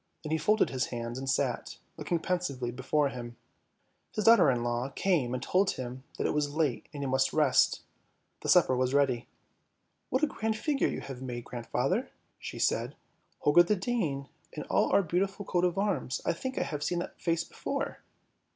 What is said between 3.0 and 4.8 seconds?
him. His daughter in